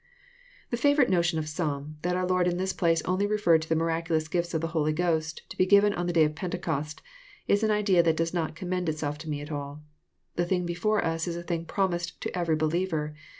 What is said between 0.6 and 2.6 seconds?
The favourite notion of some, that our Lord in